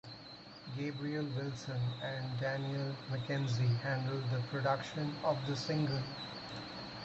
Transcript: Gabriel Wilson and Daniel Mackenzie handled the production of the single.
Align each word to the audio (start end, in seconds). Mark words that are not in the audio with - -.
Gabriel 0.75 1.27
Wilson 1.37 1.79
and 2.01 2.39
Daniel 2.39 2.95
Mackenzie 3.11 3.67
handled 3.83 4.23
the 4.31 4.39
production 4.49 5.15
of 5.23 5.37
the 5.45 5.55
single. 5.55 6.01